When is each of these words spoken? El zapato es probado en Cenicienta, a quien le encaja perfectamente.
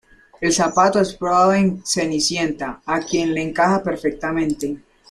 El 0.39 0.51
zapato 0.51 0.99
es 0.99 1.13
probado 1.13 1.53
en 1.53 1.85
Cenicienta, 1.85 2.81
a 2.87 3.01
quien 3.01 3.35
le 3.35 3.43
encaja 3.43 3.83
perfectamente. 3.83 4.79